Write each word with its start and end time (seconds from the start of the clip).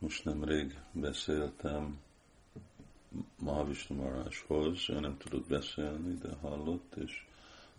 most 0.00 0.24
nemrég 0.24 0.78
beszéltem 0.92 2.00
Mahavishnu 3.38 3.96
Maráshoz, 3.96 4.88
ő 4.88 5.00
nem 5.00 5.16
tudott 5.16 5.48
beszélni, 5.48 6.14
de 6.14 6.34
hallott, 6.40 6.94
és 6.94 7.26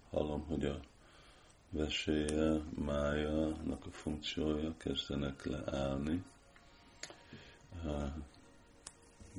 hallom, 0.10 0.46
hogy 0.46 0.66
a 0.66 0.80
veséje, 1.70 2.62
májának 2.86 3.86
a 3.86 3.92
funkciója 3.92 4.78
kezdenek 4.78 5.46
leállni, 5.46 6.24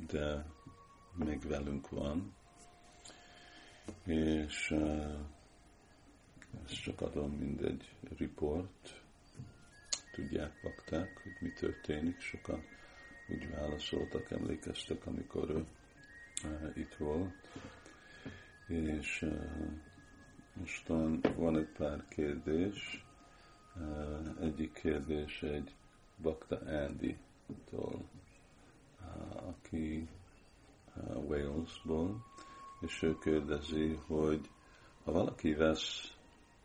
de 0.09 0.45
még 1.13 1.47
velünk 1.47 1.89
van, 1.89 2.33
és 4.05 4.75
ezt 6.65 6.81
csak 6.83 7.01
adom 7.01 7.31
mindegy 7.31 7.95
report, 8.17 9.02
tudják 10.13 10.51
bakták, 10.63 11.19
hogy 11.23 11.35
mi 11.39 11.49
történik, 11.49 12.19
sokan 12.19 12.63
úgy 13.27 13.49
válaszoltak, 13.49 14.31
emlékeztek, 14.31 15.05
amikor 15.05 15.49
ő 15.49 15.65
uh, 16.43 16.77
itt 16.77 16.93
volt. 16.93 17.47
És 18.67 19.21
uh, 19.21 19.71
mostan 20.53 21.21
van 21.35 21.57
egy 21.57 21.69
pár 21.77 22.05
kérdés. 22.07 23.05
Uh, 23.75 24.37
egyik 24.41 24.73
kérdés 24.73 25.43
egy 25.43 25.71
Bakta 26.21 26.55
Andy-tól, 26.65 28.05
aki 29.35 30.07
Walesból, 31.13 32.25
és 32.81 33.01
ő 33.01 33.17
kérdezi, 33.17 33.99
hogy 34.07 34.49
ha 35.03 35.11
valaki 35.11 35.53
vesz, 35.53 36.13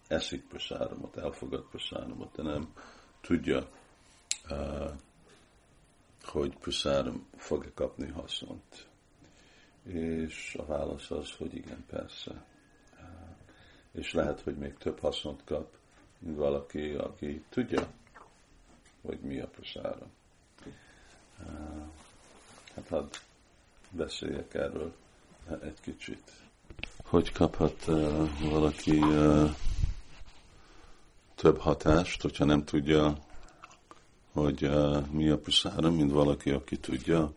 eszik 0.06 0.46
prasáramot, 0.46 1.16
elfogad 1.16 1.64
prasáramot, 1.70 2.32
de 2.36 2.42
nem 2.42 2.72
tudja, 3.20 3.68
uh, 4.50 4.90
hogy 6.24 6.56
prasáram 6.58 7.26
fog-e 7.36 7.70
kapni 7.74 8.08
haszont. 8.08 8.86
És 9.82 10.56
a 10.58 10.64
válasz 10.64 11.10
az, 11.10 11.30
hogy 11.38 11.54
igen, 11.54 11.84
persze. 11.86 12.44
Uh, 12.92 13.06
és 13.92 14.12
lehet, 14.12 14.40
hogy 14.40 14.56
még 14.56 14.76
több 14.76 14.98
haszont 14.98 15.44
kap, 15.44 15.76
valaki, 16.18 16.92
aki 16.92 17.44
tudja, 17.48 17.88
hogy 19.00 19.20
mi 19.20 19.40
a 19.40 19.46
prasáram. 19.46 20.10
Uh, 21.38 21.86
hát 22.74 22.88
hadd 22.88 23.14
beszéljek 23.90 24.54
erről 24.54 24.94
egy 25.62 25.80
kicsit. 25.80 26.32
Hogy 27.04 27.32
kaphat 27.32 27.86
uh, 27.86 28.40
valaki 28.40 28.98
uh, 28.98 29.50
több 31.38 31.58
hatást, 31.58 32.22
hogyha 32.22 32.44
nem 32.44 32.64
tudja, 32.64 33.16
hogy 34.32 34.64
uh, 34.64 35.06
mi 35.06 35.28
a 35.28 35.38
puszára, 35.38 35.90
mint 35.90 36.10
valaki, 36.10 36.50
aki 36.50 36.76
tudja. 36.76 37.32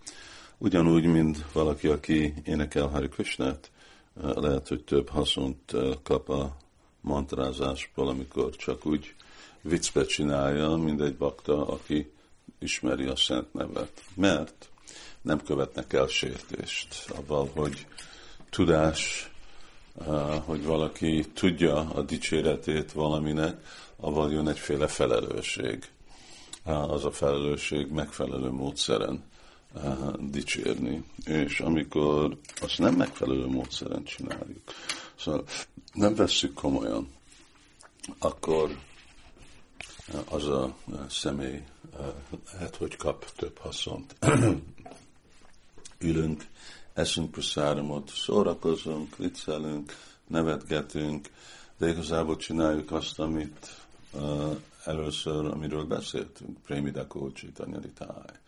Ugyanúgy, 0.57 1.05
mint 1.05 1.51
valaki, 1.51 1.87
aki 1.87 2.33
énekel 2.43 2.87
Hari 2.87 3.07
Krishnát, 3.07 3.71
uh, 4.13 4.35
lehet, 4.35 4.67
hogy 4.67 4.83
több 4.83 5.09
haszont 5.09 5.73
uh, 5.73 5.93
kap 6.03 6.29
a 6.29 6.57
mantrázásból, 7.01 8.07
amikor 8.07 8.55
csak 8.55 8.85
úgy 8.85 9.15
viccbe 9.61 10.05
csinálja, 10.05 10.69
mint 10.69 11.01
egy 11.01 11.15
bakta, 11.15 11.67
aki 11.67 12.11
ismeri 12.59 13.05
a 13.05 13.15
szent 13.15 13.53
nevet. 13.53 14.03
Mert 14.15 14.69
nem 15.21 15.41
követnek 15.43 15.93
el 15.93 16.07
sértést 16.07 17.09
avval, 17.15 17.49
hogy 17.53 17.87
tudás, 18.49 19.31
hogy 20.45 20.63
valaki 20.63 21.25
tudja 21.33 21.89
a 21.89 22.01
dicséretét 22.01 22.91
valaminek, 22.91 23.61
avval 24.01 24.31
jön 24.31 24.47
egyféle 24.47 24.87
felelősség. 24.87 25.89
Az 26.63 27.05
a 27.05 27.11
felelősség 27.11 27.87
megfelelő 27.87 28.49
módszeren 28.49 29.23
dicsérni. 30.19 31.03
És 31.25 31.59
amikor 31.59 32.37
azt 32.61 32.77
nem 32.77 32.95
megfelelő 32.95 33.45
módszeren 33.45 34.03
csináljuk, 34.03 34.61
szóval 35.15 35.43
nem 35.93 36.15
vesszük 36.15 36.53
komolyan, 36.53 37.07
akkor 38.19 38.77
az 40.29 40.47
a 40.47 40.75
személy 41.09 41.63
lehet, 42.53 42.75
hogy 42.75 42.95
kap 42.95 43.31
több 43.35 43.57
haszont. 43.57 44.15
Ülünk, 45.99 46.45
eszünk 46.93 47.31
praszáramot, 47.31 48.11
szórakozunk, 48.15 49.17
viccelünk, 49.17 49.97
nevetgetünk, 50.27 51.29
de 51.77 51.89
igazából 51.89 52.35
csináljuk 52.35 52.91
azt, 52.91 53.19
amit 53.19 53.81
uh, 54.13 54.57
először, 54.83 55.45
amiről 55.45 55.85
beszéltünk, 55.85 56.61
Prémida 56.61 57.07
Kócsi, 57.07 57.51
Tanyaritáj, 57.51 58.39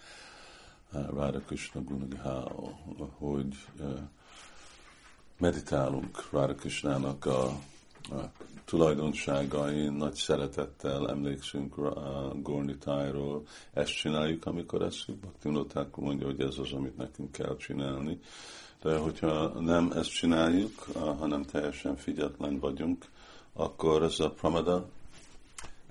uh, 0.93 1.15
Ráda 1.15 1.39
Krishna 1.39 1.81
Gunagháó, 1.81 2.79
hogy 3.17 3.55
uh, 3.79 3.99
meditálunk 5.37 6.31
Ráda 6.31 6.55
Krishnának 6.55 7.25
a, 7.25 7.45
a 7.45 8.31
tulajdonságai, 8.65 9.87
nagy 9.87 10.15
szeretettel 10.15 11.09
emlékszünk 11.09 11.77
a 11.77 12.31
Gorni 12.41 12.77
Tájról. 12.77 13.45
Ezt 13.73 13.95
csináljuk, 13.95 14.45
amikor 14.45 14.81
eszünk. 14.81 15.19
Bhakti 15.19 15.49
mondja, 16.01 16.25
hogy 16.25 16.41
ez 16.41 16.57
az, 16.57 16.71
amit 16.71 16.97
nekünk 16.97 17.31
kell 17.31 17.57
csinálni. 17.57 18.19
De 18.81 18.97
hogyha 18.97 19.47
nem 19.59 19.91
ezt 19.91 20.13
csináljuk, 20.13 20.79
hanem 20.93 21.43
teljesen 21.43 21.95
figyetlen 21.95 22.59
vagyunk, 22.59 23.05
akkor 23.53 24.03
ez 24.03 24.19
a 24.19 24.29
pramada, 24.29 24.89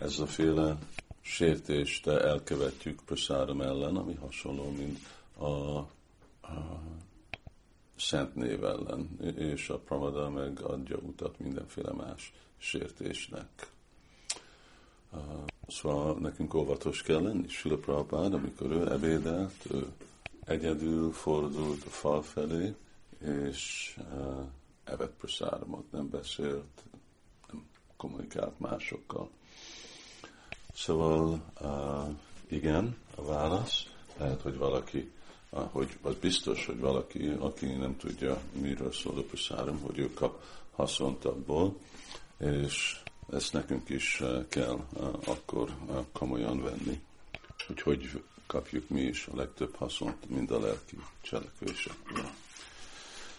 ez 0.02 0.18
a 0.18 0.26
féle 0.26 0.78
sértést 1.20 2.06
elkövetjük 2.06 3.00
prasáram 3.04 3.60
ellen, 3.60 3.96
ami 3.96 4.14
hasonló, 4.14 4.70
mint 4.70 4.98
a, 5.36 5.46
a 5.46 5.88
szent 7.96 8.34
név 8.34 8.64
ellen, 8.64 9.18
és 9.36 9.68
a 9.68 9.78
pramada 9.78 10.30
meg 10.30 10.60
adja 10.60 10.96
utat 10.96 11.38
mindenféle 11.38 11.92
más 11.92 12.32
sértésnek. 12.58 13.70
Szóval 15.68 16.18
nekünk 16.18 16.54
óvatos 16.54 17.02
kell 17.02 17.22
lenni. 17.22 17.48
Sula 17.48 17.76
Prabhupád, 17.76 18.34
amikor 18.34 18.70
ő 18.70 18.92
ebédelt, 18.92 19.70
ő 19.70 19.86
egyedül 20.44 21.12
fordult 21.12 21.84
a 21.84 21.90
fal 21.90 22.22
felé, 22.22 22.74
és 23.18 23.96
evett 24.84 25.14
prasáramot, 25.18 25.90
nem 25.90 26.10
beszélt, 26.10 26.82
nem 27.50 27.64
kommunikált 27.96 28.58
másokkal. 28.58 29.30
Szóval 30.74 31.42
igen, 32.48 32.96
a 33.14 33.22
válasz, 33.22 33.86
lehet, 34.18 34.40
hogy 34.40 34.56
valaki, 34.56 35.10
hogy 35.50 35.98
az 36.02 36.14
biztos, 36.14 36.66
hogy 36.66 36.78
valaki, 36.78 37.28
aki 37.38 37.66
nem 37.66 37.96
tudja, 37.96 38.40
miről 38.52 38.92
szól 38.92 39.18
a 39.18 39.22
prasáram, 39.22 39.80
hogy 39.80 39.98
ő 39.98 40.12
kap 40.14 40.42
haszont 40.74 41.24
abból, 41.24 41.76
és 42.38 43.02
ezt 43.32 43.52
nekünk 43.52 43.88
is 43.88 44.20
eh, 44.20 44.44
kell 44.48 44.78
eh, 44.96 45.28
akkor 45.28 45.70
eh, 45.90 45.96
komolyan 46.12 46.62
venni, 46.62 47.00
hogy 47.66 47.80
hogy 47.82 48.22
kapjuk 48.46 48.88
mi 48.88 49.00
is 49.00 49.26
a 49.26 49.36
legtöbb 49.36 49.74
haszont, 49.74 50.30
mind 50.30 50.50
a 50.50 50.60
lelki 50.60 50.98
cselekvésekből. 51.20 52.30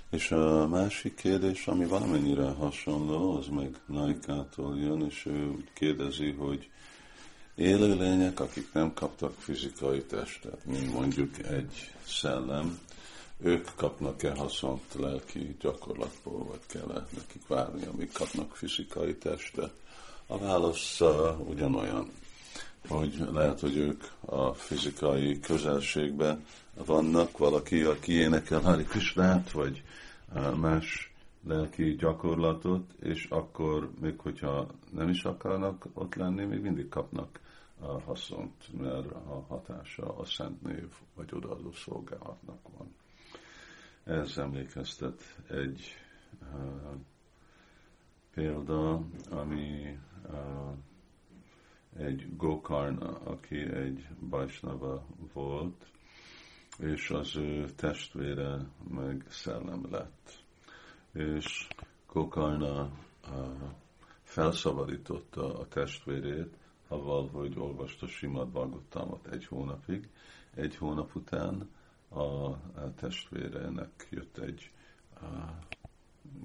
És 0.09 0.31
a 0.31 0.67
másik 0.67 1.15
kérdés, 1.15 1.67
ami 1.67 1.85
valamennyire 1.85 2.50
hasonló, 2.50 3.38
az 3.38 3.47
meg 3.47 3.79
Naikától 3.85 4.77
jön, 4.77 5.05
és 5.05 5.25
ő 5.25 5.47
úgy 5.47 5.69
kérdezi, 5.73 6.31
hogy 6.31 6.69
élőlények, 7.56 8.40
akik 8.40 8.74
nem 8.74 8.94
kaptak 8.94 9.34
fizikai 9.38 10.03
testet, 10.03 10.66
mint 10.66 10.94
mondjuk 10.94 11.38
egy 11.47 11.91
szellem, 12.08 12.80
ők 13.41 13.68
kapnak-e 13.75 14.31
haszont 14.31 14.94
lelki 14.94 15.56
gyakorlatból, 15.59 16.46
vagy 16.46 16.59
kell-e 16.68 17.06
nekik 17.16 17.47
várni, 17.47 17.86
amíg 17.86 18.12
kapnak 18.12 18.56
fizikai 18.56 19.16
testet? 19.16 19.72
A 20.28 20.38
válasz 20.38 21.00
uh, 21.00 21.50
ugyanolyan, 21.50 22.12
hogy 22.88 23.13
lehet, 23.31 23.59
hogy 23.59 23.78
ők 23.78 24.03
a 24.19 24.53
fizikai 24.53 25.40
közelségben 25.40 26.45
vannak, 26.86 27.38
valaki, 27.38 27.81
aki 27.81 28.12
énekel 28.12 28.60
Hari 28.60 28.83
Krishnát, 28.83 29.51
vagy 29.51 29.83
uh, 30.33 30.56
más 30.56 31.12
lelki 31.44 31.95
gyakorlatot, 31.95 32.94
és 33.00 33.25
akkor 33.25 33.92
még 34.01 34.19
hogyha 34.19 34.68
nem 34.92 35.10
is 35.10 35.24
akarnak 35.24 35.86
ott 35.94 36.16
lenni, 36.16 36.45
még 36.45 36.62
mindig 36.62 36.90
kapnak 36.90 37.40
a 37.80 38.01
haszont, 38.01 38.80
mert 38.81 39.12
a 39.12 39.45
hatása 39.48 40.16
a 40.18 40.25
szent 40.25 40.62
név 40.62 40.88
vagy 41.16 41.30
odaadó 41.34 41.72
szolgálatnak 41.72 42.60
van. 42.78 42.95
Ez 44.04 44.38
emlékeztet 44.38 45.22
egy 45.50 45.81
uh, 46.42 47.00
példa, 48.34 49.01
ami 49.30 50.00
uh, 50.30 50.78
egy 51.98 52.36
Gokarna, 52.38 53.19
aki 53.19 53.57
egy 53.57 54.07
Bajsnava 54.30 55.06
volt, 55.34 55.92
és 56.80 57.10
az 57.10 57.36
ő 57.36 57.66
testvére 57.75 58.57
meg 58.89 59.25
szellem 59.30 59.86
lett. 59.92 60.43
És 61.13 61.68
Gokarna 62.07 62.81
uh, 62.81 62.89
felszabadította 64.24 65.60
a 65.60 65.68
testvérét 65.68 66.57
avval, 66.88 67.27
hogy 67.27 67.57
olvasta 67.57 68.07
Simad 68.07 68.48
Bhagavatamot 68.50 69.27
egy 69.27 69.45
hónapig. 69.45 70.10
Egy 70.54 70.75
hónap 70.75 71.15
után 71.15 71.69
a 72.10 72.56
testvérenek 72.95 74.07
jött 74.10 74.38
egy 74.38 74.71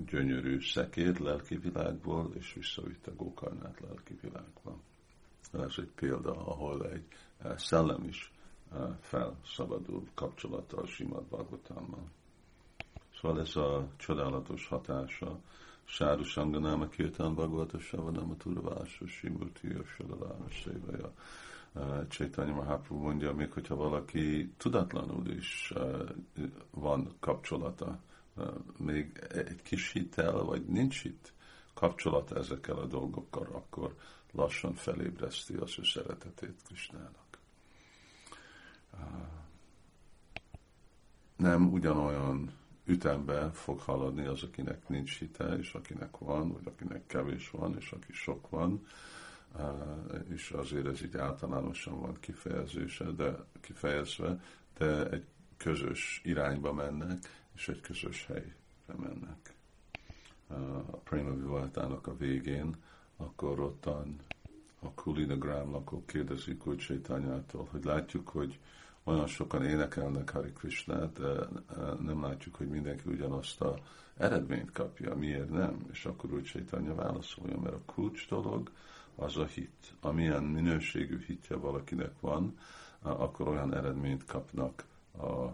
gyönyörű 0.07 0.61
szekér 0.61 1.21
lelki 1.21 1.57
világból, 1.57 2.33
és 2.35 2.53
visszavitte 2.55 3.11
Gókarnát 3.17 3.81
lelki 3.81 4.19
világba. 4.21 4.79
Ez 5.53 5.75
egy 5.77 5.91
példa, 5.95 6.47
ahol 6.47 6.91
egy 6.91 7.07
szellem 7.57 8.05
is 8.05 8.33
felszabadul 9.01 10.09
kapcsolata 10.15 10.77
a 10.77 10.87
Simad 10.87 11.25
Bhagavatammal. 11.25 12.11
Szóval 13.21 13.41
ez 13.41 13.57
a 13.57 13.89
csodálatos 13.97 14.67
hatása 14.67 15.39
Sáru 15.85 16.23
Sanganáma 16.23 16.89
Kirtán 16.89 17.35
Bhagavata 17.35 17.79
Savanama 17.79 18.37
Turavása 18.37 19.07
Simurti 19.07 19.69
Sadalára 19.97 20.45
Szévaja. 20.65 21.13
Csaitanya 22.09 22.55
Mahaprabhu 22.55 22.97
mondja, 23.03 23.33
még 23.33 23.53
hogyha 23.53 23.75
valaki 23.75 24.53
tudatlanul 24.57 25.29
is 25.29 25.73
van 26.71 27.17
kapcsolata, 27.21 27.99
még 28.77 29.27
egy 29.29 29.63
kis 29.63 29.93
hittel, 29.93 30.43
vagy 30.43 30.65
nincs 30.65 31.03
hit 31.03 31.33
kapcsolata 31.75 32.37
ezekkel 32.37 32.77
a 32.77 32.87
dolgokkal, 32.87 33.49
akkor 33.53 33.95
lassan 34.33 34.75
felébreszti 34.75 35.55
az 35.55 35.75
ő 35.79 35.83
szeretetét 35.83 36.63
Krisnának. 36.67 37.39
Nem 41.37 41.73
ugyanolyan 41.73 42.51
ütembe 42.89 43.51
fog 43.53 43.81
haladni 43.81 44.27
az, 44.27 44.43
akinek 44.43 44.89
nincs 44.89 45.19
hite, 45.19 45.57
és 45.59 45.73
akinek 45.73 46.19
van, 46.19 46.53
vagy 46.53 46.67
akinek 46.67 47.07
kevés 47.07 47.51
van, 47.51 47.77
és 47.77 47.91
aki 47.91 48.13
sok 48.13 48.49
van, 48.49 48.87
és 50.29 50.51
azért 50.51 50.87
ez 50.87 51.03
így 51.03 51.17
általánosan 51.17 52.01
van 52.01 52.17
kifejezése, 52.21 53.05
de, 53.05 53.37
kifejezve, 53.61 54.41
de 54.79 55.11
egy 55.11 55.25
közös 55.57 56.21
irányba 56.25 56.73
mennek, 56.73 57.19
és 57.55 57.69
egy 57.69 57.81
közös 57.81 58.27
helyre 58.27 58.55
mennek. 58.97 59.55
A 60.91 60.97
Prima 60.97 61.35
Vivaltának 61.35 62.07
a 62.07 62.17
végén, 62.17 62.77
akkor 63.17 63.61
ottan 63.61 64.17
a 64.81 64.91
Kulinagram 64.91 65.71
lakók 65.71 66.07
kérdezik 66.07 66.67
úgy 66.67 66.77
Csaitanyától, 66.77 67.69
hogy 67.71 67.85
látjuk, 67.85 68.29
hogy 68.29 68.59
olyan 69.09 69.27
sokan 69.27 69.65
énekelnek 69.65 70.31
Hari 70.31 70.53
Krishnát, 70.53 71.19
nem 72.01 72.23
látjuk, 72.23 72.55
hogy 72.55 72.69
mindenki 72.69 73.11
ugyanazt 73.11 73.61
a 73.61 73.79
eredményt 74.17 74.71
kapja. 74.73 75.15
Miért 75.15 75.51
nem? 75.51 75.87
És 75.93 76.05
akkor 76.05 76.33
úgy 76.33 76.45
Chaitanya 76.45 76.95
válaszolja, 76.95 77.59
mert 77.61 77.75
a 77.75 77.93
kulcs 77.93 78.29
dolog 78.29 78.71
az 79.15 79.37
a 79.37 79.45
hit. 79.45 79.95
Amilyen 80.01 80.43
minőségű 80.43 81.25
hitje 81.27 81.57
valakinek 81.57 82.21
van, 82.21 82.59
akkor 83.03 83.49
olyan 83.49 83.75
eredményt 83.75 84.25
kapnak 84.25 84.85
a 85.19 85.49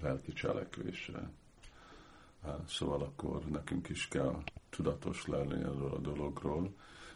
lelki 0.00 0.32
cselekvésre. 0.32 1.30
Szóval 2.66 3.02
akkor 3.02 3.44
nekünk 3.44 3.88
is 3.88 4.08
kell 4.08 4.42
tudatos 4.70 5.26
lenni 5.26 5.54
erről 5.54 5.92
a 5.94 5.98
dologról, 5.98 6.74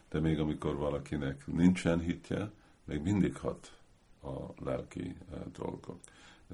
de 0.08 0.20
még 0.20 0.38
amikor 0.38 0.76
valakinek 0.76 1.46
nincsen 1.46 2.00
hitje, 2.00 2.50
még 2.84 3.02
mindig 3.02 3.36
hat 3.36 3.78
a 4.24 4.54
lelki 4.64 5.16
eh, 5.32 5.40
dolgok. 5.52 5.98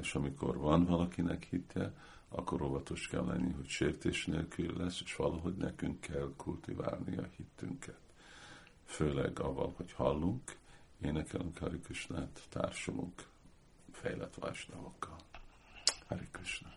És 0.00 0.14
amikor 0.14 0.58
van 0.58 0.84
valakinek 0.84 1.44
hitje, 1.44 1.92
akkor 2.28 2.62
óvatos 2.62 3.08
kell 3.08 3.24
lenni, 3.24 3.52
hogy 3.52 3.68
sértés 3.68 4.26
nélkül 4.26 4.76
lesz, 4.76 5.00
és 5.04 5.16
valahogy 5.16 5.56
nekünk 5.56 6.00
kell 6.00 6.32
kultiválni 6.36 7.16
a 7.16 7.28
hitünket. 7.36 8.00
Főleg 8.84 9.40
avval, 9.40 9.72
hogy 9.76 9.92
hallunk, 9.92 10.56
énekelünk 11.00 11.58
Hari 11.58 11.80
Krishnát, 11.80 12.46
társulunk 12.48 13.28
fejlett 13.92 14.34
vásnavokkal. 14.34 15.16
Hari 16.06 16.28
Krishna. 16.30 16.72